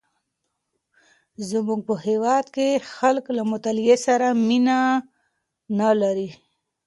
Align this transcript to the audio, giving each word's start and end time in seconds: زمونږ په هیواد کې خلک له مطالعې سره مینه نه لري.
زمونږ 1.49 1.81
په 1.87 1.93
هیواد 2.07 2.45
کې 2.55 2.67
خلک 2.95 3.25
له 3.37 3.43
مطالعې 3.51 3.97
سره 4.05 4.27
مینه 4.47 4.79
نه 5.79 5.89
لري. 6.01 6.29